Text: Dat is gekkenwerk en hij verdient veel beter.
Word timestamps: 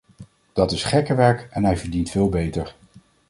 Dat 0.53 0.71
is 0.71 0.83
gekkenwerk 0.83 1.47
en 1.51 1.63
hij 1.63 1.77
verdient 1.77 2.09
veel 2.09 2.29
beter. 2.29 2.75